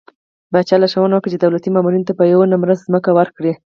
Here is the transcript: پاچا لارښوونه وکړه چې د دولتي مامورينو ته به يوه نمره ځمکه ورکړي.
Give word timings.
پاچا 0.51 0.75
لارښوونه 0.79 1.13
وکړه 1.15 1.29
چې 1.33 1.37
د 1.39 1.43
دولتي 1.45 1.69
مامورينو 1.71 2.07
ته 2.09 2.13
به 2.17 2.23
يوه 2.33 2.45
نمره 2.53 2.73
ځمکه 2.85 3.09
ورکړي. 3.19 3.53